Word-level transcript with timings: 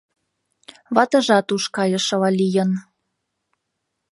—Ватыжат 0.95 1.47
уш 1.55 1.63
кайышыла 1.75 2.29
лийын. 2.39 2.71